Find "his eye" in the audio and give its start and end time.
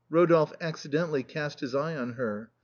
1.59-1.95